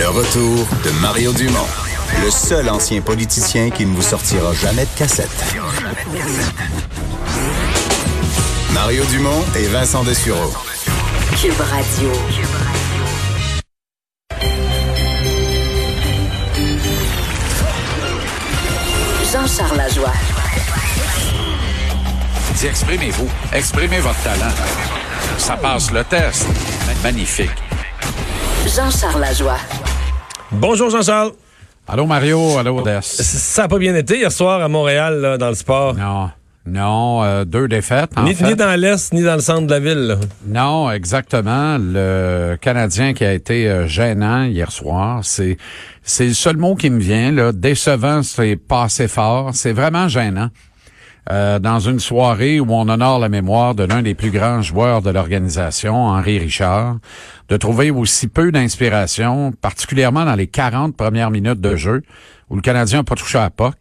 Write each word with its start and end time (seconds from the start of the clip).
Le 0.00 0.08
retour 0.08 0.66
de 0.82 0.90
Mario 1.02 1.30
Dumont, 1.34 1.66
le 2.24 2.30
seul 2.30 2.70
ancien 2.70 3.02
politicien 3.02 3.68
qui 3.68 3.84
ne 3.84 3.94
vous 3.94 4.00
sortira 4.00 4.54
jamais 4.54 4.86
de 4.86 4.98
cassette. 4.98 5.28
Mario 8.72 9.04
Dumont 9.10 9.44
et 9.58 9.66
Vincent 9.66 10.02
Dessureau. 10.02 10.54
Cube 11.38 11.52
Radio. 11.60 12.10
Jean-Charles 19.30 19.76
Lajoie. 19.76 20.12
Dis, 22.54 22.66
exprimez-vous. 22.68 23.28
Exprimez 23.52 24.00
votre 24.00 24.22
talent. 24.22 24.54
Ça 25.36 25.58
passe 25.58 25.90
le 25.90 26.02
test. 26.04 26.46
Magnifique. 27.02 27.50
Jean-Charles 28.66 29.20
Lajoie. 29.20 29.58
Bonjour 30.52 30.90
Jean-Charles. 30.90 31.32
Allô 31.88 32.06
Mario, 32.06 32.58
allô 32.58 32.78
Odess. 32.78 33.04
Ça 33.22 33.62
n'a 33.62 33.68
pas 33.68 33.78
bien 33.78 33.94
été 33.94 34.18
hier 34.18 34.30
soir 34.32 34.60
à 34.62 34.68
Montréal 34.68 35.20
là, 35.20 35.38
dans 35.38 35.48
le 35.48 35.54
sport? 35.54 35.94
Non. 35.94 36.30
Non, 36.66 37.22
euh, 37.24 37.44
deux 37.46 37.68
défaites. 37.68 38.10
En 38.16 38.24
Ni, 38.24 38.34
fait. 38.34 38.44
ni 38.44 38.54
dans 38.54 38.78
l'Est, 38.78 39.12
ni 39.14 39.22
dans 39.22 39.34
le 39.34 39.40
centre 39.40 39.66
de 39.66 39.70
la 39.72 39.80
ville. 39.80 40.06
là. 40.08 40.16
Non, 40.46 40.90
exactement. 40.90 41.78
Le 41.80 42.56
Canadien 42.60 43.14
qui 43.14 43.24
a 43.24 43.32
été 43.32 43.66
euh, 43.68 43.86
gênant 43.88 44.44
hier 44.44 44.70
soir, 44.70 45.20
c'est 45.22 45.56
c'est 46.02 46.26
le 46.26 46.34
seul 46.34 46.58
mot 46.58 46.74
qui 46.74 46.90
me 46.90 47.00
vient. 47.00 47.32
Là. 47.32 47.52
Décevant, 47.52 48.22
c'est 48.22 48.56
pas 48.56 48.84
assez 48.84 49.08
fort. 49.08 49.50
C'est 49.54 49.72
vraiment 49.72 50.06
gênant. 50.08 50.50
Euh, 51.30 51.60
dans 51.60 51.78
une 51.78 52.00
soirée 52.00 52.58
où 52.58 52.66
on 52.70 52.88
honore 52.88 53.20
la 53.20 53.28
mémoire 53.28 53.76
de 53.76 53.84
l'un 53.84 54.02
des 54.02 54.16
plus 54.16 54.32
grands 54.32 54.62
joueurs 54.62 55.00
de 55.00 55.10
l'organisation, 55.10 55.94
Henri 55.94 56.38
Richard, 56.38 56.96
de 57.48 57.56
trouver 57.56 57.92
aussi 57.92 58.26
peu 58.26 58.50
d'inspiration, 58.50 59.52
particulièrement 59.52 60.24
dans 60.24 60.34
les 60.34 60.48
40 60.48 60.96
premières 60.96 61.30
minutes 61.30 61.60
de 61.60 61.76
jeu, 61.76 62.02
où 62.48 62.56
le 62.56 62.62
Canadien 62.62 62.98
n'a 62.98 63.04
pas 63.04 63.14
touché 63.14 63.38
à 63.38 63.48
POC, 63.48 63.76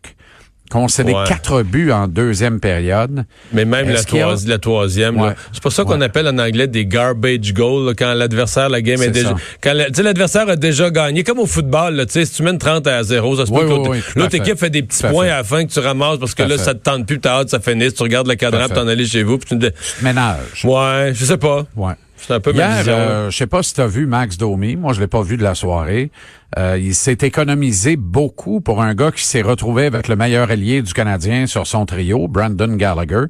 concédé 0.70 1.14
Ouais. 1.14 1.24
quatre 1.28 1.64
buts 1.64 1.92
en 1.92 2.08
deuxième 2.08 2.60
période. 2.60 3.26
Mais 3.52 3.66
même 3.66 3.90
la, 3.90 4.00
a- 4.00 4.58
troisième. 4.60 5.20
Ouais. 5.20 5.34
C'est 5.52 5.62
pour 5.64 5.72
ça 5.72 5.84
qu'on 5.84 6.00
Ouais. 6.00 6.06
appelle 6.06 6.28
en 6.28 6.38
anglais 6.38 6.68
des 6.68 6.86
garbage 6.86 7.54
goals 7.54 7.88
là, 7.88 7.94
quand 7.98 8.14
l'adversaire, 8.14 8.70
la 8.70 8.82
game 8.82 9.02
est, 9.02 9.10
déjà. 9.10 9.30
ça. 9.30 9.36
Quand 9.62 9.74
la- 9.74 9.86
tu 9.88 9.96
sais, 9.96 10.04
l'adversaire 10.04 10.48
a 10.48 10.56
déjà 10.56 10.90
gagné. 10.90 11.24
Comme 11.24 11.40
au 11.40 11.46
football, 11.46 11.96
là, 11.96 12.06
si 12.08 12.28
tu 12.30 12.44
mènes 12.44 12.58
30 12.60 12.88
à 12.88 13.02
0, 13.04 13.36
ça 13.38 13.46
se 13.46 13.52
peut 13.52 13.68
que 13.68 14.20
l'autre 14.20 14.36
équipe 14.36 14.58
fait 14.60 14.70
des 14.70 14.84
petits 14.84 15.04
points 15.04 15.26
fait. 15.26 15.32
à 15.32 15.38
la 15.38 15.44
fin 15.44 15.66
que 15.66 15.72
tu 15.72 15.80
ramasses 15.80 16.20
parce 16.20 16.36
que 16.36 16.44
là, 16.44 16.58
fait. 16.58 16.64
ça 16.64 16.74
te 16.74 16.80
tente 16.84 17.06
plus, 17.08 17.20
t'as 17.20 17.40
hâte, 17.40 17.50
ça 17.50 17.60
finisse. 17.60 17.94
Tu 17.96 18.04
regardes 18.04 18.28
le 18.28 18.36
cadran 18.36 18.68
t'en 18.68 18.88
aller 18.88 19.06
chez 19.06 19.24
vous. 19.24 19.38
Puis 19.38 19.50
tu 19.50 19.60
te 19.60 19.66
dis, 19.68 19.74
Ménage. 20.02 20.64
ouais, 20.66 21.12
je 21.14 21.26
sais 21.26 21.38
pas. 21.38 21.66
Ouais. 21.76 21.94
C'est 22.22 22.34
un 22.34 22.40
peu 22.40 22.54
Hier, 22.54 22.84
euh, 22.88 23.30
je 23.30 23.38
sais 23.38 23.48
pas 23.48 23.64
si 23.64 23.74
tu 23.74 23.82
as 23.82 23.88
vu 23.88 24.06
Max 24.06 24.38
Domi. 24.38 24.76
Moi, 24.76 24.94
je 24.94 25.00
l'ai 25.00 25.08
pas 25.08 25.22
vu 25.22 25.38
de 25.38 25.44
la 25.44 25.56
soirée. 25.56 26.12
Euh, 26.58 26.78
il 26.82 26.96
s'est 26.96 27.18
économisé 27.22 27.96
beaucoup 27.96 28.60
pour 28.60 28.82
un 28.82 28.96
gars 28.96 29.12
qui 29.12 29.24
s'est 29.24 29.42
retrouvé 29.42 29.86
avec 29.86 30.08
le 30.08 30.16
meilleur 30.16 30.50
ailier 30.52 30.82
du 30.82 30.94
Canadien 30.94 31.46
sur 31.46 31.68
son 31.68 31.86
trio, 31.86 32.28
Brandon 32.28 32.76
Gallagher. 32.76 33.26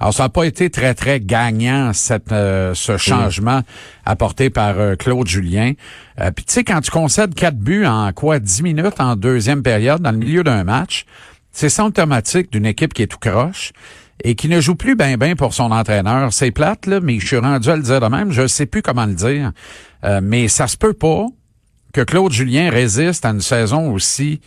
Alors, 0.00 0.14
ça 0.14 0.24
n'a 0.24 0.28
pas 0.28 0.44
été 0.44 0.70
très, 0.70 0.94
très 0.94 1.20
gagnant, 1.20 1.92
cette, 1.92 2.32
euh, 2.32 2.74
ce 2.74 2.96
changement 2.96 3.60
apporté 4.06 4.50
par 4.50 4.74
Claude 4.98 5.26
Julien. 5.26 5.72
Euh, 6.20 6.30
Puis, 6.30 6.44
tu 6.44 6.54
sais, 6.54 6.64
quand 6.64 6.80
tu 6.80 6.90
concèdes 6.90 7.34
quatre 7.34 7.58
buts 7.58 7.86
en 7.86 8.12
quoi, 8.12 8.38
10 8.38 8.62
minutes 8.62 9.00
en 9.00 9.16
deuxième 9.16 9.62
période, 9.62 10.00
dans 10.00 10.12
le 10.12 10.18
milieu 10.18 10.42
d'un 10.42 10.64
match, 10.64 11.04
c'est 11.52 11.68
symptomatique 11.68 12.50
d'une 12.50 12.66
équipe 12.66 12.94
qui 12.94 13.02
est 13.02 13.06
tout 13.06 13.18
croche 13.18 13.72
et 14.22 14.34
qui 14.34 14.48
ne 14.48 14.60
joue 14.60 14.76
plus 14.76 14.96
bien 14.96 15.16
ben 15.16 15.34
pour 15.34 15.52
son 15.52 15.70
entraîneur. 15.72 16.32
C'est 16.32 16.52
plate, 16.52 16.86
là, 16.86 17.00
mais 17.00 17.18
je 17.18 17.26
suis 17.26 17.36
rendu 17.36 17.68
à 17.68 17.76
le 17.76 17.82
dire 17.82 18.00
de 18.00 18.06
même. 18.06 18.30
Je 18.30 18.46
sais 18.46 18.66
plus 18.66 18.82
comment 18.82 19.06
le 19.06 19.14
dire. 19.14 19.52
Euh, 20.04 20.20
mais 20.22 20.48
ça 20.48 20.68
se 20.68 20.76
peut 20.76 20.94
pas 20.94 21.26
que 21.92 22.00
Claude 22.00 22.32
Julien 22.32 22.70
résiste 22.70 23.24
à 23.24 23.30
une 23.30 23.40
saison 23.40 23.92
aussi 23.92 24.40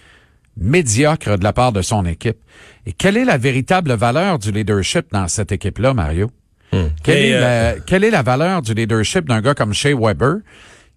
médiocre 0.58 1.38
de 1.38 1.44
la 1.44 1.54
part 1.54 1.74
de 1.74 1.82
son 1.82 2.06
équipe. 2.06 2.38
Et 2.86 2.94
quelle 2.94 3.18
est 3.18 3.26
la 3.26 3.38
véritable 3.38 3.94
valeur 3.94 4.40
du 4.40 4.52
leadership 4.52 5.08
dans 5.12 5.28
cette 5.28 5.52
équipe-là, 5.52 5.94
Mario? 5.94 6.32
Quelle, 7.04 7.18
est 7.18 7.34
euh, 7.34 7.40
la, 7.74 7.80
quelle 7.80 8.04
est 8.04 8.10
la 8.10 8.22
valeur 8.22 8.62
du 8.62 8.74
leadership 8.74 9.28
d'un 9.28 9.42
gars 9.42 9.54
comme 9.54 9.74
Shea 9.74 9.96
Weber, 9.96 10.38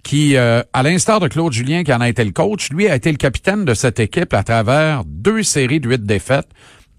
qui, 0.03 0.37
euh, 0.37 0.63
à 0.73 0.83
l'instar 0.83 1.21
de 1.21 1.29
Claude 1.29 1.53
Julien, 1.53 1.85
qui 1.85 1.93
en 1.93 2.01
a 2.01 2.09
été 2.09 2.25
le 2.25 2.33
coach, 2.33 2.71
lui 2.71 2.89
a 2.89 2.97
été 2.97 3.11
le 3.11 3.17
capitaine 3.17 3.65
de 3.65 3.75
cette 3.75 4.01
équipe 4.01 4.33
à 4.35 4.43
travers 4.43 5.05
deux 5.05 5.43
séries 5.43 5.81
de 5.81 5.89
huit 5.89 6.03
défaites, 6.03 6.49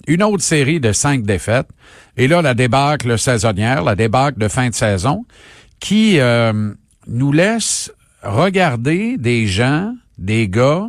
une 0.09 0.24
autre 0.24 0.44
série 0.44 0.80
de 0.80 0.92
cinq 0.92 1.24
défaites, 1.24 1.70
et 2.18 2.28
là, 2.28 2.42
la 2.42 2.53
débâcle 2.53 3.18
saisonnière, 3.18 3.84
la 3.84 3.96
débâcle 3.96 4.40
de 4.40 4.47
fin 4.50 4.68
de 4.70 4.74
saison, 4.74 5.25
qui 5.80 6.20
euh, 6.20 6.74
nous 7.08 7.31
laisse 7.31 7.92
regarder 8.24 9.18
des 9.18 9.48
gens, 9.48 9.94
des 10.18 10.50
gars, 10.50 10.88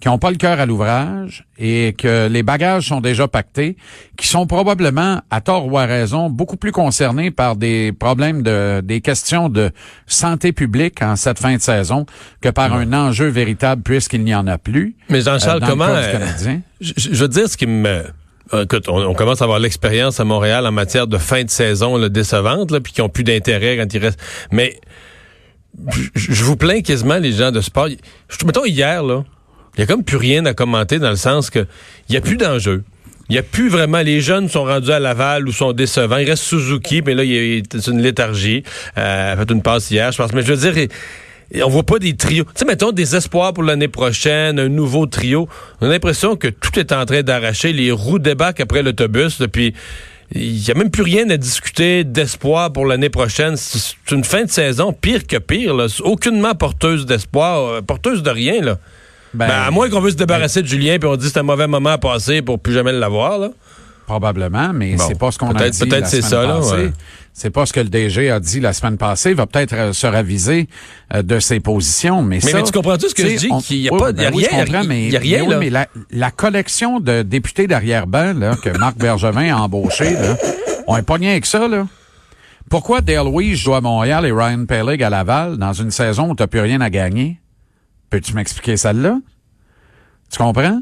qui 0.00 0.08
n'ont 0.08 0.18
pas 0.18 0.30
le 0.30 0.36
cœur 0.36 0.60
à 0.60 0.66
l'ouvrage 0.66 1.46
et 1.56 1.94
que 1.96 2.28
les 2.28 2.42
bagages 2.42 2.88
sont 2.88 3.00
déjà 3.00 3.26
pactés, 3.28 3.76
qui 4.18 4.26
sont 4.26 4.46
probablement, 4.46 5.22
à 5.30 5.40
tort 5.40 5.66
ou 5.66 5.78
à 5.78 5.86
raison, 5.86 6.28
beaucoup 6.28 6.56
plus 6.56 6.72
concernés 6.72 7.30
par 7.30 7.56
des 7.56 7.92
problèmes 7.92 8.42
de, 8.42 8.82
des 8.82 9.00
questions 9.00 9.48
de 9.48 9.70
santé 10.06 10.52
publique 10.52 11.00
en 11.00 11.16
cette 11.16 11.38
fin 11.38 11.54
de 11.56 11.62
saison 11.62 12.04
que 12.42 12.50
par 12.50 12.74
un 12.74 12.92
enjeu 12.92 13.28
véritable 13.28 13.82
puisqu'il 13.82 14.24
n'y 14.24 14.34
en 14.34 14.46
a 14.46 14.58
plus. 14.58 14.96
Mais 15.08 15.22
Jean-Charles, 15.22 15.62
euh, 15.62 15.66
comment. 15.66 15.86
euh, 15.86 16.58
je 16.80 17.20
veux 17.20 17.28
dire 17.28 17.48
ce 17.48 17.56
qui 17.56 17.66
me. 17.66 18.04
Euh, 18.52 18.64
Écoute, 18.64 18.88
on, 18.88 19.14
commence 19.14 19.40
à 19.40 19.44
avoir 19.44 19.58
l'expérience 19.58 20.20
à 20.20 20.24
Montréal 20.24 20.66
en 20.66 20.72
matière 20.72 21.06
de 21.06 21.18
fin 21.18 21.44
de 21.44 21.50
saison 21.50 21.96
là, 21.96 22.08
décevante, 22.08 22.70
là, 22.70 22.80
puis 22.80 22.92
qui 22.92 23.00
ont 23.00 23.08
plus 23.08 23.24
d'intérêt 23.24 23.76
quand 23.76 23.92
il 23.92 23.98
reste. 23.98 24.20
Mais 24.50 24.78
je, 26.14 26.44
vous 26.44 26.56
plains 26.56 26.82
quasiment 26.82 27.18
les 27.18 27.32
gens 27.32 27.50
de 27.50 27.60
sport. 27.60 27.88
Je, 28.28 28.44
mettons 28.44 28.64
hier 28.64 29.02
là, 29.02 29.24
il 29.76 29.80
y 29.80 29.82
a 29.82 29.86
comme 29.86 30.04
plus 30.04 30.16
rien 30.16 30.44
à 30.46 30.54
commenter 30.54 30.98
dans 30.98 31.10
le 31.10 31.16
sens 31.16 31.50
que 31.50 31.66
il 32.08 32.14
y 32.14 32.18
a 32.18 32.20
plus 32.20 32.36
d'enjeu. 32.36 32.84
Il 33.30 33.32
n'y 33.32 33.38
a 33.38 33.42
plus 33.42 33.70
vraiment. 33.70 34.00
Les 34.00 34.20
jeunes 34.20 34.48
sont 34.48 34.64
rendus 34.64 34.90
à 34.90 35.00
Laval 35.00 35.48
ou 35.48 35.52
sont 35.52 35.72
décevants. 35.72 36.18
Il 36.18 36.28
reste 36.28 36.42
Suzuki, 36.42 37.00
mais 37.04 37.14
là, 37.14 37.24
il 37.24 37.32
y 37.32 37.58
a 37.58 37.62
c'est 37.70 37.90
une 37.90 38.02
léthargie. 38.02 38.62
Euh, 38.98 39.36
fait 39.36 39.50
une 39.50 39.62
passe 39.62 39.90
hier, 39.90 40.12
je 40.12 40.18
pense. 40.18 40.32
Mais 40.34 40.42
je 40.42 40.52
veux 40.52 40.70
dire, 40.70 40.88
on 41.62 41.68
voit 41.68 41.84
pas 41.84 41.98
des 41.98 42.16
trios. 42.16 42.44
Tu 42.44 42.50
sais, 42.56 42.64
mettons 42.64 42.92
des 42.92 43.14
espoirs 43.16 43.52
pour 43.52 43.62
l'année 43.64 43.88
prochaine, 43.88 44.58
un 44.58 44.68
nouveau 44.68 45.06
trio. 45.06 45.48
On 45.80 45.86
a 45.86 45.90
l'impression 45.90 46.36
que 46.36 46.48
tout 46.48 46.78
est 46.78 46.92
en 46.92 47.04
train 47.04 47.22
d'arracher. 47.22 47.72
Les 47.72 47.92
roues 47.92 48.18
débarquent 48.18 48.60
après 48.60 48.82
l'autobus. 48.82 49.38
Depuis, 49.38 49.74
il 50.32 50.66
y 50.66 50.70
a 50.70 50.74
même 50.74 50.90
plus 50.90 51.02
rien 51.02 51.28
à 51.30 51.36
discuter 51.36 52.04
d'espoir 52.04 52.72
pour 52.72 52.86
l'année 52.86 53.10
prochaine. 53.10 53.56
C'est 53.56 53.94
une 54.10 54.24
fin 54.24 54.44
de 54.44 54.50
saison 54.50 54.92
pire 54.92 55.26
que 55.26 55.36
pire. 55.36 55.74
Là. 55.74 55.88
C'est 55.88 56.02
Aucunement 56.02 56.54
porteuse 56.54 57.06
d'espoir, 57.06 57.66
euh, 57.66 57.82
porteuse 57.82 58.22
de 58.22 58.30
rien. 58.30 58.60
Là. 58.60 58.78
Ben, 59.32 59.48
Ben, 59.48 59.62
à 59.66 59.70
moins 59.70 59.88
qu'on 59.90 60.00
veut 60.00 60.10
se 60.10 60.16
débarrasser 60.16 60.62
de 60.62 60.66
Julien 60.66 60.98
puis 60.98 61.08
on 61.08 61.16
dit 61.16 61.26
que 61.26 61.32
c'est 61.32 61.40
un 61.40 61.44
mauvais 61.44 61.66
moment 61.66 61.90
à 61.90 61.98
passer 61.98 62.42
pour 62.42 62.58
plus 62.58 62.72
jamais 62.72 62.92
l'avoir. 62.92 63.50
Probablement, 64.06 64.72
mais 64.74 64.96
Bon, 64.96 65.04
c'est 65.08 65.18
pas 65.18 65.30
ce 65.32 65.38
qu'on 65.38 65.52
a 65.54 65.70
dit 65.70 65.78
peut-être 65.78 66.00
la 66.02 66.06
c'est 66.06 66.16
semaine 66.22 66.30
ça, 66.30 66.42
là, 66.46 66.54
passée. 66.56 66.72
ouais. 66.74 66.92
C'est 67.32 67.50
pas 67.50 67.64
ce 67.66 67.72
que 67.72 67.80
le 67.80 67.88
DG 67.88 68.30
a 68.30 68.38
dit 68.38 68.60
la 68.60 68.72
semaine 68.74 68.98
passée. 68.98 69.30
Il 69.30 69.36
va 69.36 69.46
peut-être 69.46 69.72
euh, 69.74 69.92
se 69.94 70.06
raviser 70.06 70.68
euh, 71.14 71.22
de 71.22 71.40
ses 71.40 71.58
positions, 71.58 72.22
mais, 72.22 72.38
Mais- 72.44 72.50
ça, 72.50 72.58
mais 72.58 72.62
tu 72.64 72.70
comprends-tu 72.72 73.08
ce 73.08 73.14
que 73.14 73.26
je 73.26 73.36
dis? 73.36 73.48
Qu'il 73.64 73.78
y 73.78 73.88
a 73.88 73.90
pas- 73.90 74.12
ben 74.12 74.30
oui, 74.34 74.46
comprends, 74.50 74.82
il 74.82 74.88
mais, 74.88 75.08
y 75.08 75.16
a 75.16 75.18
rien, 75.20 75.42
mais 75.44 75.50
là. 75.50 75.58
mais 75.58 75.70
la, 75.70 75.86
la 76.10 76.30
collection 76.30 77.00
de 77.00 77.22
députés 77.22 77.66
d'arrière-ban 77.66 78.34
là, 78.34 78.56
que 78.62 78.68
Marc 78.78 78.98
Bergevin 78.98 79.54
a 79.56 79.60
embauché, 79.62 80.12
là, 80.12 80.36
on 80.86 80.96
est 80.98 81.02
pas 81.02 81.14
rien 81.14 81.40
que 81.40 81.46
ça, 81.48 81.66
là. 81.66 81.86
Pourquoi 82.70 83.00
Dale 83.00 83.26
Weiss 83.28 83.58
joue 83.58 83.74
à 83.74 83.80
Montréal 83.80 84.26
et 84.26 84.32
Ryan 84.32 84.64
Pellig 84.66 85.02
à 85.02 85.10
Laval 85.10 85.56
dans 85.56 85.72
une 85.72 85.90
saison 85.90 86.30
où 86.30 86.34
t'as 86.34 86.46
plus 86.46 86.60
rien 86.60 86.80
à 86.82 86.90
gagner? 86.90 87.40
Peux-tu 88.10 88.34
m'expliquer 88.34 88.76
celle-là? 88.76 89.18
Tu 90.30 90.38
comprends? 90.38 90.80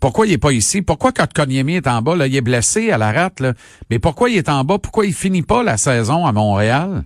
Pourquoi 0.00 0.26
il 0.26 0.32
est 0.32 0.38
pas 0.38 0.52
ici? 0.52 0.82
Pourquoi 0.82 1.12
Konyemi 1.12 1.76
est 1.76 1.86
en 1.86 2.02
bas, 2.02 2.16
là, 2.16 2.26
il 2.26 2.36
est 2.36 2.40
blessé 2.40 2.90
à 2.90 2.98
la 2.98 3.12
rate, 3.12 3.40
là? 3.40 3.54
Mais 3.90 3.98
pourquoi 3.98 4.30
il 4.30 4.36
est 4.36 4.48
en 4.48 4.62
bas? 4.64 4.78
Pourquoi 4.78 5.06
il 5.06 5.14
finit 5.14 5.42
pas 5.42 5.62
la 5.62 5.76
saison 5.76 6.26
à 6.26 6.32
Montréal? 6.32 7.04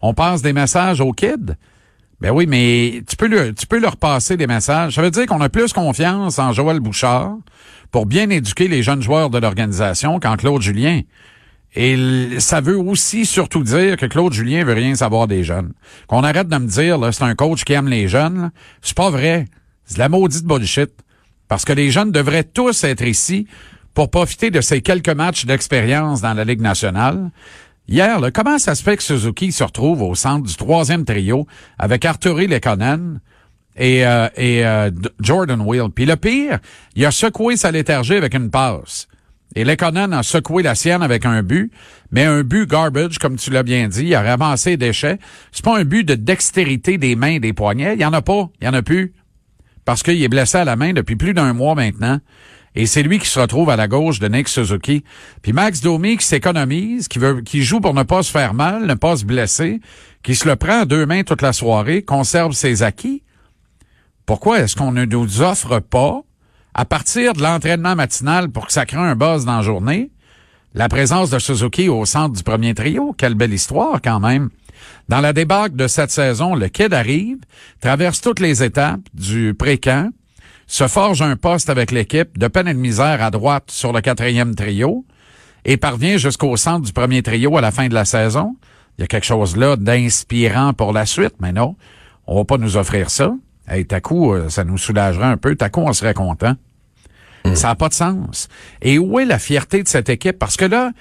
On 0.00 0.14
passe 0.14 0.42
des 0.42 0.52
messages 0.52 1.00
aux 1.00 1.12
kids? 1.12 1.54
Ben 2.20 2.30
oui, 2.30 2.46
mais 2.46 3.02
tu 3.06 3.16
peux, 3.16 3.26
le, 3.26 3.52
tu 3.52 3.66
peux 3.66 3.78
leur 3.78 3.96
passer 3.96 4.36
des 4.36 4.46
messages. 4.46 4.94
Ça 4.94 5.02
veut 5.02 5.10
dire 5.10 5.26
qu'on 5.26 5.40
a 5.40 5.48
plus 5.48 5.72
confiance 5.72 6.38
en 6.38 6.52
Joël 6.52 6.80
Bouchard 6.80 7.36
pour 7.90 8.06
bien 8.06 8.30
éduquer 8.30 8.68
les 8.68 8.82
jeunes 8.82 9.02
joueurs 9.02 9.30
de 9.30 9.38
l'organisation 9.38 10.20
qu'en 10.20 10.36
Claude 10.36 10.62
Julien. 10.62 11.02
Et 11.76 12.38
ça 12.38 12.60
veut 12.60 12.78
aussi 12.78 13.26
surtout 13.26 13.64
dire 13.64 13.96
que 13.96 14.06
Claude 14.06 14.32
Julien 14.32 14.64
veut 14.64 14.74
rien 14.74 14.94
savoir 14.94 15.26
des 15.26 15.42
jeunes. 15.42 15.72
Qu'on 16.06 16.22
arrête 16.22 16.48
de 16.48 16.56
me 16.56 16.68
dire, 16.68 16.98
c'est 17.12 17.24
un 17.24 17.34
coach 17.34 17.64
qui 17.64 17.72
aime 17.72 17.88
les 17.88 18.06
jeunes. 18.06 18.52
C'est 18.80 18.96
pas 18.96 19.10
vrai. 19.10 19.46
C'est 19.84 19.94
de 19.94 19.98
la 19.98 20.08
maudite 20.08 20.44
bullshit. 20.44 20.92
Parce 21.48 21.64
que 21.64 21.72
les 21.72 21.90
jeunes 21.90 22.12
devraient 22.12 22.44
tous 22.44 22.84
être 22.84 23.04
ici 23.04 23.46
pour 23.94 24.10
profiter 24.10 24.50
de 24.50 24.60
ces 24.60 24.82
quelques 24.82 25.08
matchs 25.08 25.46
d'expérience 25.46 26.20
dans 26.20 26.34
la 26.34 26.44
Ligue 26.44 26.60
nationale. 26.60 27.30
Hier, 27.86 28.18
là, 28.18 28.30
comment 28.30 28.58
ça 28.58 28.74
se 28.74 28.82
fait 28.82 28.96
que 28.96 29.02
Suzuki 29.02 29.52
se 29.52 29.62
retrouve 29.62 30.02
au 30.02 30.14
centre 30.14 30.46
du 30.46 30.56
troisième 30.56 31.04
trio 31.04 31.46
avec 31.78 32.04
Arturi 32.04 32.46
Lekonen 32.46 33.20
et, 33.76 34.06
euh, 34.06 34.28
euh, 34.38 34.90
Jordan 35.20 35.60
Will? 35.60 35.90
Puis 35.94 36.06
le 36.06 36.16
pire, 36.16 36.60
il 36.96 37.04
a 37.04 37.10
secoué 37.10 37.56
sa 37.56 37.70
léthargie 37.70 38.14
avec 38.14 38.34
une 38.34 38.50
passe. 38.50 39.06
Et 39.54 39.64
Lekonen 39.64 40.12
a 40.12 40.22
secoué 40.22 40.62
la 40.62 40.74
sienne 40.74 41.02
avec 41.02 41.26
un 41.26 41.42
but, 41.42 41.70
mais 42.10 42.24
un 42.24 42.42
but 42.42 42.68
garbage, 42.68 43.18
comme 43.18 43.36
tu 43.36 43.50
l'as 43.50 43.62
bien 43.62 43.86
dit. 43.86 44.06
Il 44.06 44.14
a 44.14 44.22
ramassé 44.22 44.70
les 44.70 44.76
déchets. 44.78 45.18
C'est 45.52 45.64
pas 45.64 45.78
un 45.78 45.84
but 45.84 46.04
de 46.04 46.14
dextérité 46.14 46.98
des 46.98 47.14
mains 47.14 47.34
et 47.34 47.40
des 47.40 47.52
poignets. 47.52 47.94
Il 47.94 48.00
y 48.00 48.04
en 48.04 48.12
a 48.12 48.22
pas. 48.22 48.48
Il 48.60 48.64
y 48.64 48.68
en 48.68 48.74
a 48.74 48.82
plus. 48.82 49.12
Parce 49.84 50.02
qu'il 50.02 50.22
est 50.22 50.28
blessé 50.28 50.58
à 50.58 50.64
la 50.64 50.76
main 50.76 50.92
depuis 50.92 51.16
plus 51.16 51.34
d'un 51.34 51.52
mois 51.52 51.74
maintenant. 51.74 52.20
Et 52.76 52.86
c'est 52.86 53.02
lui 53.02 53.18
qui 53.18 53.28
se 53.28 53.38
retrouve 53.38 53.70
à 53.70 53.76
la 53.76 53.86
gauche 53.86 54.18
de 54.18 54.26
Nick 54.26 54.48
Suzuki. 54.48 55.04
Puis 55.42 55.52
Max 55.52 55.80
Domi 55.80 56.16
qui 56.16 56.26
s'économise, 56.26 57.06
qui 57.06 57.18
veut, 57.18 57.40
qui 57.42 57.62
joue 57.62 57.80
pour 57.80 57.94
ne 57.94 58.02
pas 58.02 58.22
se 58.22 58.30
faire 58.30 58.52
mal, 58.52 58.86
ne 58.86 58.94
pas 58.94 59.16
se 59.16 59.24
blesser, 59.24 59.80
qui 60.22 60.34
se 60.34 60.48
le 60.48 60.56
prend 60.56 60.80
à 60.80 60.84
deux 60.84 61.06
mains 61.06 61.22
toute 61.22 61.42
la 61.42 61.52
soirée, 61.52 62.02
conserve 62.02 62.52
ses 62.52 62.82
acquis. 62.82 63.22
Pourquoi 64.26 64.60
est-ce 64.60 64.74
qu'on 64.74 64.90
ne 64.90 65.04
nous 65.04 65.42
offre 65.42 65.78
pas, 65.78 66.22
à 66.72 66.84
partir 66.84 67.34
de 67.34 67.42
l'entraînement 67.42 67.94
matinal 67.94 68.50
pour 68.50 68.66
que 68.66 68.72
ça 68.72 68.86
crée 68.86 68.98
un 68.98 69.14
buzz 69.14 69.44
dans 69.44 69.58
la 69.58 69.62
journée, 69.62 70.10
la 70.72 70.88
présence 70.88 71.30
de 71.30 71.38
Suzuki 71.38 71.88
au 71.88 72.04
centre 72.04 72.34
du 72.34 72.42
premier 72.42 72.74
trio? 72.74 73.14
Quelle 73.16 73.34
belle 73.34 73.52
histoire 73.52 74.00
quand 74.02 74.18
même. 74.18 74.50
Dans 75.08 75.20
la 75.20 75.32
débâcle 75.32 75.76
de 75.76 75.86
cette 75.86 76.10
saison, 76.10 76.54
le 76.54 76.68
kid 76.68 76.92
arrive, 76.92 77.38
traverse 77.80 78.20
toutes 78.20 78.40
les 78.40 78.62
étapes 78.62 79.00
du 79.12 79.54
pré-camp, 79.54 80.10
se 80.66 80.88
forge 80.88 81.22
un 81.22 81.36
poste 81.36 81.68
avec 81.68 81.90
l'équipe 81.90 82.38
de 82.38 82.48
peine 82.48 82.68
et 82.68 82.74
de 82.74 82.78
misère 82.78 83.22
à 83.22 83.30
droite 83.30 83.70
sur 83.70 83.92
le 83.92 84.00
quatrième 84.00 84.54
trio 84.54 85.04
et 85.64 85.76
parvient 85.76 86.16
jusqu'au 86.16 86.56
centre 86.56 86.86
du 86.86 86.92
premier 86.92 87.22
trio 87.22 87.56
à 87.56 87.60
la 87.60 87.70
fin 87.70 87.88
de 87.88 87.94
la 87.94 88.04
saison. 88.04 88.56
Il 88.96 89.02
y 89.02 89.04
a 89.04 89.06
quelque 89.06 89.26
chose 89.26 89.56
là 89.56 89.76
d'inspirant 89.76 90.72
pour 90.72 90.92
la 90.92 91.04
suite, 91.06 91.34
mais 91.40 91.52
non, 91.52 91.76
on 92.26 92.36
va 92.36 92.44
pas 92.44 92.58
nous 92.58 92.76
offrir 92.76 93.10
ça. 93.10 93.34
Hey, 93.66 93.86
t'as 93.86 94.00
coup, 94.00 94.34
euh, 94.34 94.48
ça 94.50 94.64
nous 94.64 94.78
soulagerait 94.78 95.24
un 95.24 95.36
peu. 95.36 95.56
T'as 95.56 95.70
coup, 95.70 95.80
on 95.80 95.92
serait 95.92 96.14
content. 96.14 96.54
Ça 97.52 97.68
n'a 97.68 97.74
pas 97.74 97.88
de 97.88 97.94
sens. 97.94 98.48
Et 98.80 98.98
où 98.98 99.20
est 99.20 99.26
la 99.26 99.38
fierté 99.38 99.82
de 99.82 99.88
cette 99.88 100.08
équipe? 100.08 100.38
Parce 100.38 100.56
que 100.56 100.64
là, 100.64 100.92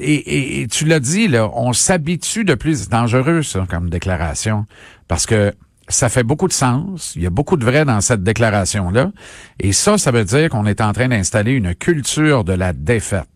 et, 0.00 0.60
et 0.60 0.68
tu 0.68 0.84
l'as 0.84 1.00
dit, 1.00 1.28
là, 1.28 1.50
on 1.54 1.72
s'habitue 1.72 2.44
de 2.44 2.54
plus. 2.54 2.82
C'est 2.82 2.90
dangereux, 2.90 3.42
ça, 3.42 3.66
comme 3.68 3.90
déclaration. 3.90 4.66
Parce 5.06 5.26
que 5.26 5.52
ça 5.88 6.08
fait 6.08 6.22
beaucoup 6.22 6.48
de 6.48 6.52
sens. 6.52 7.14
Il 7.16 7.22
y 7.22 7.26
a 7.26 7.30
beaucoup 7.30 7.56
de 7.56 7.64
vrai 7.64 7.84
dans 7.84 8.00
cette 8.00 8.22
déclaration-là. 8.22 9.10
Et 9.58 9.72
ça, 9.72 9.98
ça 9.98 10.10
veut 10.10 10.24
dire 10.24 10.50
qu'on 10.50 10.66
est 10.66 10.80
en 10.80 10.92
train 10.92 11.08
d'installer 11.08 11.52
une 11.52 11.74
culture 11.74 12.44
de 12.44 12.52
la 12.52 12.72
défaite. 12.72 13.28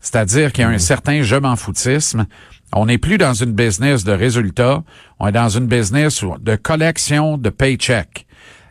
C'est-à-dire 0.00 0.52
qu'il 0.52 0.62
y 0.62 0.64
a 0.64 0.70
un 0.70 0.78
certain 0.78 1.22
je 1.22 1.36
m'en 1.36 1.56
foutisme. 1.56 2.26
On 2.72 2.86
n'est 2.86 2.98
plus 2.98 3.18
dans 3.18 3.34
une 3.34 3.52
business 3.52 4.04
de 4.04 4.12
résultats. 4.12 4.82
On 5.18 5.28
est 5.28 5.32
dans 5.32 5.48
une 5.48 5.66
business 5.66 6.24
de 6.40 6.56
collection 6.56 7.38
de 7.38 7.50
paychecks. 7.50 8.26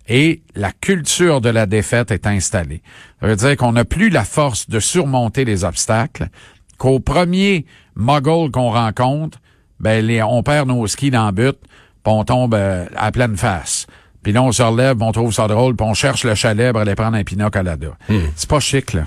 Et 0.08 0.44
la 0.56 0.72
culture 0.72 1.42
de 1.42 1.50
la 1.50 1.66
défaite 1.66 2.12
est 2.12 2.28
installée. 2.28 2.84
Ça 3.20 3.28
veut 3.28 3.36
dire 3.36 3.58
qu'on 3.58 3.72
n'a 3.72 3.86
plus 3.86 4.10
la 4.10 4.24
force 4.24 4.70
de 4.70 4.80
surmonter 4.80 5.46
les 5.46 5.64
obstacles, 5.64 6.30
qu'au 6.78 7.00
premier 7.00 7.66
muggle 7.96 8.52
qu'on 8.52 8.72
rencontre, 8.72 9.40
ben, 9.80 10.06
les, 10.06 10.22
on 10.24 10.44
perd 10.44 10.68
nos 10.68 10.86
skis 10.88 11.12
dans 11.12 11.28
le 11.28 11.32
but, 11.32 11.58
puis 11.60 12.14
on 12.14 12.24
tombe 12.24 12.54
euh, 12.54 12.86
à 12.96 13.12
pleine 13.12 13.38
face. 13.38 13.88
Puis 14.24 14.34
là, 14.34 14.42
on 14.42 14.52
se 14.52 14.64
relève, 14.64 15.02
on 15.02 15.12
trouve 15.12 15.34
ça 15.34 15.48
drôle, 15.48 15.76
puis 15.76 15.86
on 15.88 15.94
cherche 15.94 16.24
le 16.24 16.34
chalet 16.34 16.72
pour 16.72 16.82
aller 16.82 16.96
prendre 16.96 17.16
un 17.16 17.24
pinot 17.24 17.50
colada. 17.52 17.90
C'est 18.36 18.50
pas 18.50 18.60
chic, 18.60 18.94
là. 18.94 19.04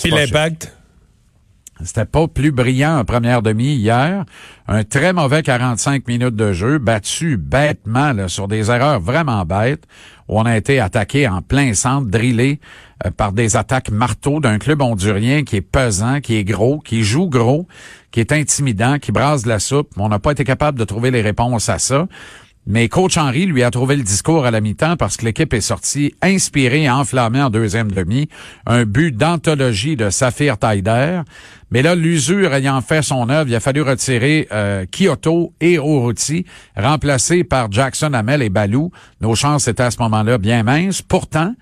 Puis 0.00 0.10
l'impact? 0.10 0.75
C'était 1.84 2.06
pas 2.06 2.26
plus 2.26 2.52
brillant 2.52 2.98
en 2.98 3.04
première 3.04 3.42
demi 3.42 3.74
hier. 3.74 4.24
Un 4.66 4.84
très 4.84 5.12
mauvais 5.12 5.42
45 5.42 6.08
minutes 6.08 6.34
de 6.34 6.52
jeu, 6.52 6.78
battu 6.78 7.36
bêtement 7.36 8.12
là, 8.12 8.28
sur 8.28 8.48
des 8.48 8.70
erreurs 8.70 8.98
vraiment 9.00 9.44
bêtes, 9.44 9.84
où 10.28 10.38
on 10.40 10.46
a 10.46 10.56
été 10.56 10.80
attaqué 10.80 11.28
en 11.28 11.42
plein 11.42 11.74
centre, 11.74 12.08
drillé 12.08 12.60
euh, 13.04 13.10
par 13.10 13.32
des 13.32 13.56
attaques 13.56 13.90
marteaux 13.90 14.40
d'un 14.40 14.58
club 14.58 14.80
hondurien 14.80 15.44
qui 15.44 15.56
est 15.56 15.60
pesant, 15.60 16.20
qui 16.20 16.36
est 16.36 16.44
gros, 16.44 16.80
qui 16.80 17.04
joue 17.04 17.28
gros, 17.28 17.68
qui 18.10 18.20
est 18.20 18.32
intimidant, 18.32 18.98
qui 18.98 19.12
brasse 19.12 19.42
de 19.42 19.48
la 19.50 19.58
soupe. 19.58 19.90
On 19.98 20.08
n'a 20.08 20.18
pas 20.18 20.32
été 20.32 20.44
capable 20.44 20.78
de 20.78 20.84
trouver 20.84 21.10
les 21.10 21.20
réponses 21.20 21.68
à 21.68 21.78
ça. 21.78 22.06
Mais 22.68 22.88
coach 22.88 23.16
Henry 23.16 23.46
lui 23.46 23.62
a 23.62 23.70
trouvé 23.70 23.94
le 23.94 24.02
discours 24.02 24.44
à 24.44 24.50
la 24.50 24.60
mi-temps 24.60 24.96
parce 24.96 25.16
que 25.16 25.24
l'équipe 25.24 25.54
est 25.54 25.60
sortie 25.60 26.14
inspirée 26.20 26.82
et 26.82 26.90
enflammée 26.90 27.40
en 27.40 27.48
deuxième 27.48 27.92
demi. 27.92 28.28
Un 28.66 28.84
but 28.84 29.16
d'anthologie 29.16 29.94
de 29.94 30.10
Saphir 30.10 30.58
Taider. 30.58 31.20
Mais 31.70 31.82
là, 31.82 31.94
l'usure 31.94 32.52
ayant 32.54 32.80
fait 32.80 33.02
son 33.02 33.28
œuvre, 33.28 33.48
il 33.48 33.54
a 33.54 33.60
fallu 33.60 33.82
retirer 33.82 34.48
euh, 34.52 34.84
Kyoto 34.90 35.52
et 35.60 35.78
Oruti, 35.78 36.44
remplacés 36.76 37.44
par 37.44 37.70
Jackson 37.70 38.12
Hamel 38.14 38.42
et 38.42 38.50
Balou. 38.50 38.90
Nos 39.20 39.36
chances 39.36 39.68
étaient 39.68 39.84
à 39.84 39.90
ce 39.92 39.98
moment-là 40.02 40.38
bien 40.38 40.64
minces. 40.64 41.02
Pourtant, 41.02 41.54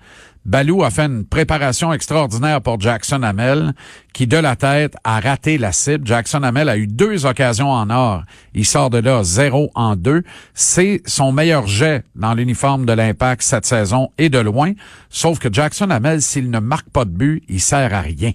Balou 0.45 0.83
a 0.83 0.91
fait 0.91 1.05
une 1.05 1.25
préparation 1.25 1.91
extraordinaire 1.91 2.61
pour 2.61 2.79
Jackson 2.79 3.23
Hamel, 3.23 3.73
qui 4.13 4.27
de 4.27 4.37
la 4.37 4.55
tête 4.55 4.95
a 5.03 5.19
raté 5.19 5.57
la 5.57 5.71
cible. 5.71 6.05
Jackson 6.05 6.43
Hamel 6.43 6.69
a 6.69 6.77
eu 6.77 6.85
deux 6.85 7.25
occasions 7.25 7.71
en 7.71 7.89
or. 7.89 8.23
Il 8.53 8.63
sort 8.63 8.91
de 8.91 8.99
là 8.99 9.23
zéro 9.23 9.71
en 9.73 9.95
deux. 9.95 10.21
C'est 10.53 11.01
son 11.07 11.31
meilleur 11.31 11.65
jet 11.65 12.03
dans 12.15 12.35
l'uniforme 12.35 12.85
de 12.85 12.93
l'Impact 12.93 13.41
cette 13.41 13.65
saison 13.65 14.11
et 14.19 14.29
de 14.29 14.37
loin. 14.37 14.73
Sauf 15.09 15.39
que 15.39 15.51
Jackson 15.51 15.89
Hamel, 15.89 16.21
s'il 16.21 16.51
ne 16.51 16.59
marque 16.59 16.89
pas 16.89 17.05
de 17.05 17.11
but, 17.11 17.43
il 17.49 17.59
sert 17.59 17.91
à 17.91 18.01
rien. 18.01 18.31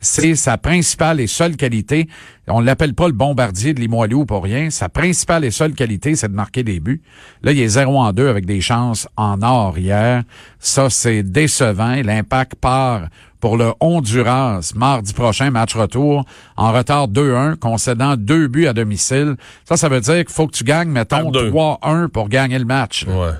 C'est 0.00 0.36
sa 0.36 0.58
principale 0.58 1.20
et 1.20 1.26
seule 1.26 1.56
qualité. 1.56 2.08
On 2.46 2.60
l'appelle 2.60 2.94
pas 2.94 3.06
le 3.08 3.12
bombardier 3.12 3.74
de 3.74 3.80
Limoilou 3.80 4.26
pour 4.26 4.44
rien. 4.44 4.70
Sa 4.70 4.88
principale 4.88 5.44
et 5.44 5.50
seule 5.50 5.72
qualité, 5.72 6.14
c'est 6.14 6.28
de 6.28 6.34
marquer 6.34 6.62
des 6.62 6.78
buts. 6.78 7.02
Là, 7.42 7.50
il 7.52 7.60
est 7.60 7.68
0 7.68 7.98
en 7.98 8.12
2 8.12 8.28
avec 8.28 8.46
des 8.46 8.60
chances 8.60 9.08
en 9.16 9.42
or 9.42 9.76
hier. 9.76 10.22
Ça, 10.60 10.88
c'est 10.88 11.22
décevant. 11.24 11.96
L'impact 12.04 12.54
part 12.54 13.08
pour 13.40 13.56
le 13.56 13.72
Honduras 13.80 14.72
mardi 14.74 15.12
prochain, 15.12 15.50
match 15.50 15.74
retour, 15.74 16.24
en 16.56 16.72
retard 16.72 17.08
2-1, 17.08 17.56
concédant 17.56 18.16
deux 18.16 18.48
buts 18.48 18.66
à 18.66 18.72
domicile. 18.72 19.34
Ça, 19.64 19.76
ça 19.76 19.88
veut 19.88 20.00
dire 20.00 20.24
qu'il 20.24 20.30
faut 20.34 20.46
que 20.46 20.56
tu 20.56 20.64
gagnes, 20.64 20.90
mettons, 20.90 21.24
Par 21.24 21.30
deux. 21.32 21.50
3-1 21.50 22.08
pour 22.08 22.28
gagner 22.28 22.58
le 22.58 22.64
match. 22.64 23.04
là. 23.06 23.18
Ouais. 23.18 23.32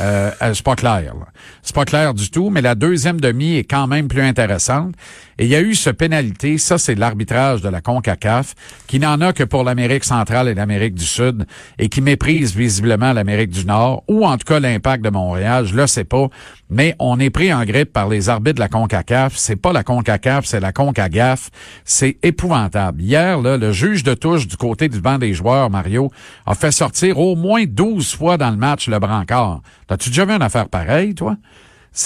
Euh, 0.00 0.30
euh, 0.40 0.54
c'est 0.54 0.64
pas 0.64 0.76
clair. 0.76 1.14
là. 1.14 1.26
C'est 1.62 1.74
pas 1.74 1.84
clair 1.84 2.14
du 2.14 2.30
tout, 2.30 2.48
mais 2.50 2.62
la 2.62 2.74
deuxième 2.74 3.20
demi 3.20 3.56
est 3.56 3.64
quand 3.64 3.86
même 3.86 4.08
plus 4.08 4.22
intéressante. 4.22 4.94
Et 5.38 5.44
il 5.44 5.50
y 5.50 5.54
a 5.56 5.60
eu 5.60 5.74
ce 5.74 5.90
pénalité, 5.90 6.58
ça 6.58 6.78
c'est 6.78 6.94
l'arbitrage 6.94 7.60
de 7.60 7.68
la 7.68 7.80
CONCACAF, 7.80 8.54
qui 8.86 8.98
n'en 8.98 9.20
a 9.20 9.32
que 9.32 9.44
pour 9.44 9.64
l'Amérique 9.64 10.04
centrale 10.04 10.48
et 10.48 10.54
l'Amérique 10.54 10.94
du 10.94 11.04
Sud, 11.04 11.46
et 11.78 11.88
qui 11.88 12.00
méprise 12.00 12.54
visiblement 12.54 13.12
l'Amérique 13.12 13.50
du 13.50 13.66
Nord, 13.66 14.04
ou 14.08 14.26
en 14.26 14.36
tout 14.36 14.44
cas 14.46 14.60
l'impact 14.60 15.04
de 15.04 15.10
Montréal, 15.10 15.66
je 15.66 15.74
le 15.74 15.86
sais 15.86 16.04
pas, 16.04 16.28
mais 16.70 16.96
on 16.98 17.20
est 17.20 17.30
pris 17.30 17.52
en 17.52 17.64
grippe 17.64 17.92
par 17.92 18.08
les 18.08 18.28
arbitres 18.28 18.56
de 18.56 18.60
la 18.60 18.68
CONCACAF. 18.68 19.36
C'est 19.36 19.56
pas 19.56 19.72
la 19.72 19.84
CONCACAF, 19.84 20.44
c'est 20.44 20.60
la 20.60 20.72
CONCAGAF. 20.72 21.50
C'est 21.84 22.16
épouvantable. 22.22 23.02
Hier, 23.02 23.40
le 23.40 23.72
juge 23.72 24.02
de 24.02 24.14
touche 24.14 24.48
du 24.48 24.56
côté 24.56 24.88
du 24.88 25.00
banc 25.00 25.18
des 25.18 25.34
joueurs, 25.34 25.70
Mario, 25.70 26.10
a 26.46 26.54
fait 26.54 26.72
sortir 26.72 27.18
au 27.18 27.36
moins 27.36 27.64
12 27.64 28.14
fois 28.14 28.36
dans 28.38 28.50
le 28.50 28.56
match 28.56 28.88
le 28.88 28.98
brancard. 28.98 29.60
T'as-tu 29.86 30.08
déjà 30.08 30.24
vu 30.24 30.32
une 30.32 30.42
affaire 30.42 30.68
pareille, 30.68 31.14
toi? 31.14 31.36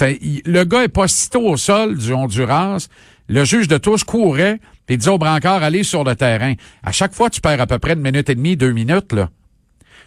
Le 0.00 0.64
gars 0.64 0.84
est 0.84 0.88
pas 0.88 1.08
sitôt 1.08 1.48
au 1.48 1.56
sol 1.56 1.96
du 1.96 2.12
Honduras. 2.12 2.88
Le 3.28 3.44
juge 3.44 3.68
de 3.68 3.76
touche 3.76 4.04
courait, 4.04 4.58
il 4.88 4.96
dit 4.96 5.08
au 5.08 5.18
brancard, 5.18 5.62
allez 5.62 5.82
sur 5.82 6.02
le 6.02 6.16
terrain. 6.16 6.54
À 6.82 6.92
chaque 6.92 7.14
fois, 7.14 7.28
tu 7.28 7.40
perds 7.40 7.60
à 7.60 7.66
peu 7.66 7.78
près 7.78 7.92
une 7.92 8.00
minute 8.00 8.30
et 8.30 8.34
demie, 8.34 8.56
deux 8.56 8.72
minutes, 8.72 9.12
là. 9.12 9.28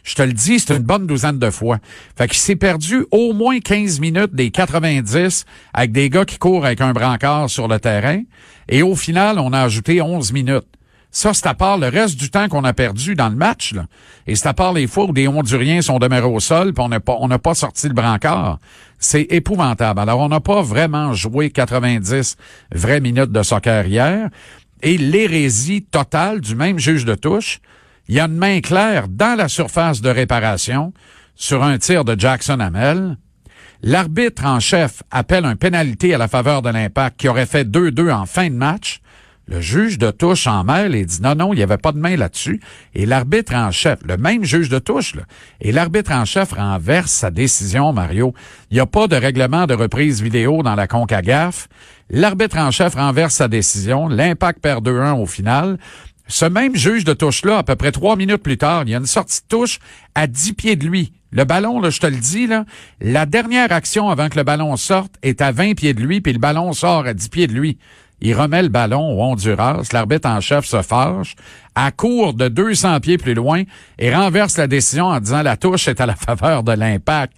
Je 0.04 0.16
te 0.16 0.24
le 0.24 0.34
dis, 0.34 0.60
c'est 0.60 0.76
une 0.76 0.84
bonne 0.84 1.06
douzaine 1.06 1.38
de 1.38 1.50
fois. 1.52 1.78
Fait 2.18 2.28
qu'il 2.28 2.38
s'est 2.38 2.56
perdu 2.56 3.06
au 3.12 3.34
moins 3.34 3.60
15 3.60 4.00
minutes 4.00 4.34
des 4.34 4.50
90 4.50 5.46
avec 5.76 5.92
des 5.92 6.10
gars 6.10 6.26
qui 6.26 6.40
courent 6.40 6.66
avec 6.66 6.82
un 6.82 6.94
brancard 6.94 7.52
sur 7.52 7.68
le 7.68 7.80
terrain. 7.80 8.24
Et 8.68 8.82
au 8.82 8.96
final, 8.96 9.38
on 9.38 9.54
a 9.54 9.62
ajouté 9.62 10.02
11 10.02 10.34
minutes. 10.34 10.66
Ça, 11.12 11.34
c'est 11.34 11.46
à 11.46 11.54
part 11.54 11.78
le 11.78 11.90
reste 11.90 12.18
du 12.18 12.32
temps 12.32 12.48
qu'on 12.48 12.64
a 12.64 12.74
perdu 12.74 13.16
dans 13.16 13.30
le 13.30 13.36
match. 13.36 13.74
Là. 13.74 13.86
Et 14.28 14.36
c'est 14.36 14.48
à 14.48 14.54
part 14.54 14.72
les 14.74 14.88
fois 14.88 15.06
où 15.06 15.12
des 15.12 15.28
Honduriens 15.28 15.82
sont 15.82 16.00
demeurés 16.00 16.26
au 16.26 16.40
sol 16.40 16.74
puis 16.74 16.84
on 16.84 16.88
n'a 16.90 17.00
pas, 17.00 17.18
pas 17.38 17.54
sorti 17.54 17.88
le 17.88 17.94
brancard. 17.94 18.60
C'est 19.04 19.24
épouvantable. 19.32 20.00
Alors, 20.00 20.20
on 20.20 20.30
n'a 20.30 20.40
pas 20.40 20.62
vraiment 20.62 21.12
joué 21.14 21.50
90 21.50 22.38
vraies 22.72 23.02
minutes 23.02 23.32
de 23.32 23.42
soccer 23.42 23.88
hier. 23.88 24.30
Et 24.84 24.98
l'hérésie 24.98 25.82
totale 25.82 26.40
du 26.40 26.56
même 26.56 26.78
juge 26.78 27.04
de 27.04 27.16
touche, 27.16 27.60
il 28.08 28.16
y 28.16 28.20
a 28.20 28.26
une 28.26 28.38
main 28.38 28.62
claire 28.62 29.08
dans 29.08 29.36
la 29.36 29.48
surface 29.48 30.02
de 30.02 30.10
réparation 30.10 30.94
sur 31.36 31.64
un 31.64 31.80
tir 31.80 32.06
de 32.06 32.18
Jackson 32.18 32.60
Hamel. 32.60 33.18
L'arbitre 33.82 34.46
en 34.46 34.60
chef 34.60 35.02
appelle 35.10 35.46
un 35.46 35.56
pénalité 35.56 36.14
à 36.14 36.20
la 36.20 36.28
faveur 36.28 36.62
de 36.62 36.70
l'impact 36.70 37.20
qui 37.20 37.28
aurait 37.28 37.48
fait 37.48 37.68
2-2 37.68 38.12
en 38.12 38.28
fin 38.28 38.50
de 38.50 38.56
match. 38.56 39.02
Le 39.52 39.60
juge 39.60 39.98
de 39.98 40.12
touche 40.12 40.48
en 40.48 40.64
mêle 40.64 40.96
et 40.96 41.04
dit 41.04 41.22
non, 41.22 41.36
non, 41.36 41.52
il 41.52 41.58
n'y 41.58 41.62
avait 41.62 41.78
pas 41.78 41.92
de 41.92 41.98
main 41.98 42.16
là-dessus. 42.16 42.62
Et 42.96 43.06
l'arbitre 43.06 43.54
en 43.54 43.70
chef, 43.70 44.00
le 44.06 44.16
même 44.16 44.46
juge 44.46 44.70
de 44.70 44.80
touche, 44.80 45.14
là, 45.14 45.24
et 45.60 45.74
l'arbitre 45.74 46.14
en 46.14 46.24
chef 46.24 46.54
renverse 46.54 47.12
sa 47.12 47.32
décision, 47.32 47.92
Mario. 47.92 48.34
Il 48.70 48.76
n'y 48.76 48.80
a 48.80 48.86
pas 48.86 49.10
de 49.10 49.18
règlement 49.18 49.68
de 49.68 49.74
reprise 49.74 50.22
vidéo 50.22 50.64
dans 50.64 50.76
la 50.76 50.88
CONCAGAF. 50.88 51.68
L'arbitre 52.10 52.60
en 52.60 52.72
chef 52.72 52.96
renverse 52.96 53.34
sa 53.34 53.50
décision. 53.50 54.08
L'impact 54.08 54.62
perd 54.62 54.88
2-1 54.88 55.20
au 55.22 55.26
final. 55.26 55.78
Ce 56.28 56.46
même 56.46 56.78
juge 56.78 57.04
de 57.04 57.12
touche-là, 57.12 57.58
à 57.58 57.64
peu 57.64 57.76
près 57.76 57.92
trois 57.92 58.16
minutes 58.16 58.42
plus 58.42 58.58
tard, 58.58 58.84
il 58.86 58.92
y 58.92 58.96
a 58.96 59.00
une 59.00 59.06
sortie 59.06 59.42
de 59.42 59.48
touche 59.50 59.80
à 60.16 60.28
10 60.28 60.54
pieds 60.54 60.76
de 60.78 60.88
lui. 60.88 61.12
Le 61.32 61.44
ballon, 61.44 61.82
là, 61.82 61.90
je 61.90 62.00
te 62.00 62.08
le 62.08 62.16
dis, 62.16 62.48
là, 62.48 62.64
la 63.02 63.26
dernière 63.26 63.74
action 63.74 64.10
avant 64.10 64.30
que 64.30 64.38
le 64.38 64.44
ballon 64.44 64.78
sorte 64.78 65.12
est 65.24 65.42
à 65.42 65.52
20 65.52 65.74
pieds 65.74 65.94
de 65.94 66.02
lui, 66.02 66.22
puis 66.22 66.32
le 66.32 66.40
ballon 66.40 66.72
sort 66.72 67.06
à 67.06 67.14
10 67.14 67.28
pieds 67.28 67.48
de 67.48 67.54
lui. 67.54 67.78
Il 68.22 68.36
remet 68.36 68.62
le 68.62 68.70
ballon 68.70 69.18
au 69.18 69.22
Honduras, 69.24 69.90
l'arbitre 69.92 70.30
en 70.30 70.40
chef 70.42 70.66
se 70.66 70.82
fâche, 70.82 71.36
à 71.76 71.92
court 71.92 72.34
de 72.34 72.48
200 72.48 73.00
pieds 73.00 73.18
plus 73.18 73.34
loin 73.34 73.64
et 73.98 74.14
renverse 74.14 74.58
la 74.58 74.68
décision 74.68 75.08
en 75.08 75.20
disant 75.20 75.42
la 75.42 75.58
touche 75.58 75.88
est 75.88 76.02
à 76.02 76.06
la 76.06 76.16
faveur 76.28 76.64
de 76.64 76.74
l'impact. 76.74 77.34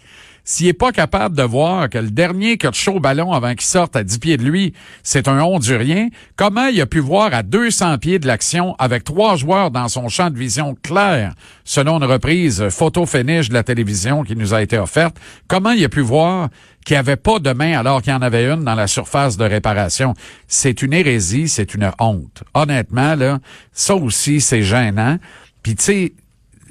S'il 0.45 0.67
est 0.67 0.73
pas 0.73 0.91
capable 0.91 1.37
de 1.37 1.43
voir 1.43 1.89
que 1.89 1.97
le 1.97 2.09
dernier 2.09 2.57
qui 2.57 2.67
a 2.67 2.73
chaud 2.73 2.99
ballon 2.99 3.31
avant 3.31 3.51
qu'il 3.51 3.61
sorte 3.61 3.95
à 3.95 4.03
10 4.03 4.19
pieds 4.19 4.35
de 4.35 4.43
lui, 4.43 4.73
c'est 5.01 5.29
un 5.29 5.39
Hondurien, 5.39 6.09
comment 6.35 6.65
il 6.65 6.81
a 6.81 6.85
pu 6.85 6.99
voir 6.99 7.33
à 7.33 7.43
200 7.43 7.97
pieds 7.99 8.19
de 8.19 8.27
l'action 8.27 8.75
avec 8.77 9.05
trois 9.05 9.37
joueurs 9.37 9.71
dans 9.71 9.87
son 9.87 10.09
champ 10.09 10.29
de 10.29 10.37
vision 10.37 10.75
clair, 10.83 11.33
selon 11.63 11.97
une 11.97 12.03
reprise 12.03 12.67
photo 12.67 13.05
finish 13.05 13.47
de 13.47 13.53
la 13.53 13.63
télévision 13.63 14.23
qui 14.23 14.35
nous 14.35 14.53
a 14.53 14.61
été 14.61 14.77
offerte, 14.77 15.15
comment 15.47 15.71
il 15.71 15.85
a 15.85 15.89
pu 15.89 16.01
voir 16.01 16.49
qu'il 16.83 16.95
n'y 16.95 16.99
avait 16.99 17.15
pas 17.15 17.39
de 17.39 17.51
main 17.51 17.77
alors 17.77 18.01
qu'il 18.01 18.11
y 18.11 18.15
en 18.15 18.21
avait 18.21 18.45
une 18.45 18.63
dans 18.63 18.75
la 18.75 18.87
surface 18.87 19.37
de 19.37 19.45
réparation? 19.45 20.13
C'est 20.47 20.81
une 20.81 20.93
hérésie, 20.93 21.47
c'est 21.47 21.73
une 21.73 21.91
honte. 21.99 22.43
Honnêtement, 22.53 23.15
là, 23.15 23.39
ça 23.71 23.95
aussi, 23.95 24.41
c'est 24.41 24.63
gênant. 24.63 25.17
Puis 25.61 25.75
tu 25.75 25.83
sais, 25.83 26.13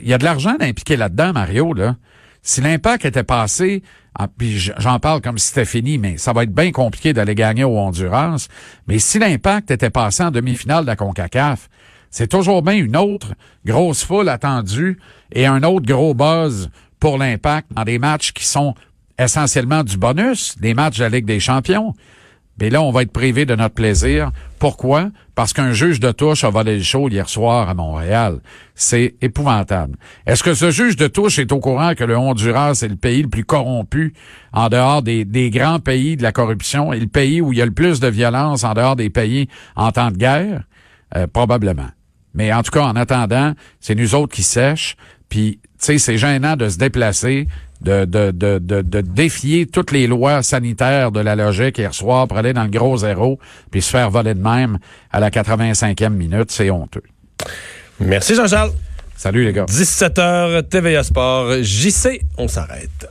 il 0.01 0.09
y 0.09 0.15
a 0.15 0.19
de 0.19 0.25
l'argent 0.25 0.57
impliqué 0.61 0.97
là-dedans, 0.97 1.33
Mario, 1.33 1.73
là. 1.73 1.97
Si 2.43 2.61
l'impact 2.61 3.05
était 3.05 3.23
passé, 3.23 3.83
ah, 4.19 4.27
puis 4.29 4.59
j'en 4.59 4.99
parle 4.99 5.21
comme 5.21 5.39
si 5.39 5.49
c'était 5.49 5.65
fini, 5.65 5.97
mais 5.97 6.19
ça 6.19 6.33
va 6.33 6.43
être 6.43 6.53
bien 6.53 6.73
compliqué 6.73 7.13
d'aller 7.13 7.35
gagner 7.35 7.65
au 7.65 7.79
Honduras. 7.79 8.49
Mais 8.89 8.99
si 8.99 9.19
l'impact 9.19 9.71
était 9.71 9.91
passé 9.91 10.25
en 10.25 10.31
demi-finale 10.31 10.83
de 10.83 10.89
la 10.89 10.97
CONCACAF, 10.97 11.69
c'est 12.11 12.27
toujours 12.27 12.63
bien 12.63 12.75
une 12.75 12.97
autre 12.97 13.35
grosse 13.65 14.05
foule 14.05 14.29
attendue 14.29 14.99
et 15.33 15.47
un 15.47 15.63
autre 15.63 15.87
gros 15.87 16.15
buzz 16.15 16.69
pour 17.01 17.17
l'impact 17.17 17.69
dans 17.73 17.85
des 17.85 17.99
matchs 17.99 18.33
qui 18.33 18.45
sont 18.45 18.75
essentiellement 19.19 19.85
du 19.85 19.97
bonus, 19.97 20.57
des 20.59 20.75
matchs 20.75 20.99
de 20.99 21.05
la 21.05 21.09
Ligue 21.09 21.27
des 21.27 21.41
champions. 21.41 21.95
Mais 22.61 22.71
là, 22.71 22.83
on 22.83 22.93
va 22.93 23.03
être 23.03 23.13
privé 23.13 23.47
de 23.47 23.55
notre 23.55 23.75
plaisir. 23.75 24.31
Pourquoi? 24.59 25.11
Parce 25.35 25.53
qu'un 25.53 25.73
juge 25.73 26.01
de 26.01 26.13
touche 26.13 26.45
a 26.45 26.51
volé 26.51 26.77
le 26.77 26.83
show 26.83 27.09
hier 27.09 27.29
soir 27.29 27.69
à 27.69 27.75
Montréal. 27.75 28.41
C'est 28.75 29.15
épouvantable. 29.23 29.97
Est-ce 30.27 30.43
que 30.43 30.53
ce 30.53 30.71
juge 30.71 30.97
de 30.97 31.07
touche 31.07 31.39
est 31.39 31.51
au 31.51 31.61
courant 31.61 31.95
que 31.95 32.05
le 32.05 32.17
Honduras 32.17 32.79
est 32.83 32.89
le 32.89 32.97
pays 32.97 33.23
le 33.23 33.29
plus 33.29 33.45
corrompu 33.45 34.13
en 34.53 34.69
dehors 34.69 35.03
des, 35.03 35.51
grands 35.51 35.81
pays 35.81 36.17
de 36.17 36.23
la 36.23 36.33
corruption 36.33 36.93
et 36.93 37.01
le 37.01 37.07
pays 37.07 37.41
où 37.41 37.53
il 37.53 37.59
y 37.59 37.63
a 37.63 37.67
le 37.67 37.73
plus 37.73 38.01
de 38.01 38.09
violence 38.09 38.65
en 38.65 38.75
dehors 38.75 38.97
des 38.97 39.11
pays 39.11 39.49
en 39.75 39.91
temps 39.91 40.11
de 40.11 40.19
guerre? 40.19 40.65
Euh, 41.17 41.27
probablement. 41.27 41.89
Mais 42.35 42.53
en 42.53 42.63
tout 42.63 42.71
cas, 42.71 42.85
en 42.85 42.97
attendant, 42.97 43.55
c'est 43.81 43.95
nous 43.95 44.15
autres 44.15 44.35
qui 44.35 44.43
sèchent. 44.43 44.97
Puis, 45.29 45.61
tu 45.63 45.71
sais, 45.79 45.99
c'est 45.99 46.19
gênant 46.19 46.57
de 46.57 46.69
se 46.69 46.79
déplacer 46.79 47.49
de, 47.83 48.05
de, 48.05 48.31
de, 48.31 48.59
de, 48.59 49.01
défier 49.01 49.67
toutes 49.67 49.91
les 49.91 50.07
lois 50.07 50.43
sanitaires 50.43 51.11
de 51.11 51.21
la 51.21 51.35
logique 51.35 51.79
hier 51.79 51.95
soir 51.95 52.29
pour 52.29 52.39
aller 52.39 52.53
dans 52.53 52.65
le 52.65 52.71
gros 52.71 52.97
zéro 52.97 53.39
puis 53.71 53.83
se 53.83 53.91
faire 53.91 54.11
voler 54.11 54.35
de 54.35 54.43
même 54.43 54.79
à 55.11 55.21
la 55.21 55.31
85e 55.31 56.11
minute. 56.11 56.51
C'est 56.51 56.71
honteux. 56.71 57.03
Merci 58.01 58.35
Jean-Charles. 58.35 58.73
Salut 59.17 59.45
les 59.45 59.53
gars. 59.53 59.67
17h 59.67 60.69
TVA 60.69 61.03
Sport. 61.03 61.63
JC, 61.63 62.23
on 62.39 62.49
s'arrête. 62.49 63.09